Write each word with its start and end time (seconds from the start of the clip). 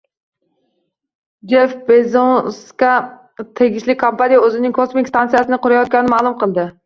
Jeff 1.51 1.75
Bezosga 1.89 2.93
tegishli 3.61 3.95
kompaniya 4.05 4.41
o‘zining 4.47 4.75
kosmik 4.81 5.11
stansiyasini 5.13 5.63
qurayotganini 5.67 6.15
ma’lum 6.17 6.39
qildi 6.45 6.67